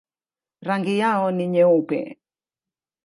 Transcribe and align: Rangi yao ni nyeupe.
Rangi 0.67 0.93
yao 0.99 1.31
ni 1.31 1.45
nyeupe. 1.47 1.99